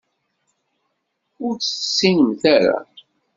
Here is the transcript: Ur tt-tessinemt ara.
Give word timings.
Ur 1.45 1.53
tt-tessinemt 1.57 2.43
ara. 2.57 2.77